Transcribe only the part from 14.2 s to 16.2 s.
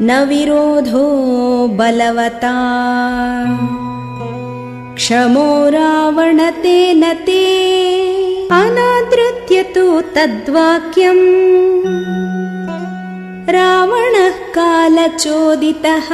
कालचोदितः।